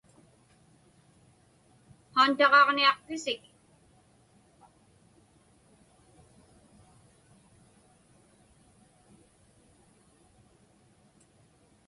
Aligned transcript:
Haantaġaġniaqpisik? 2.15 3.41